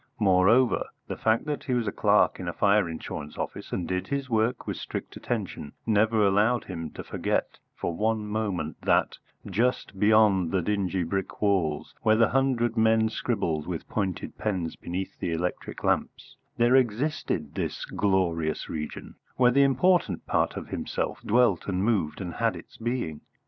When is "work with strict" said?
4.31-5.15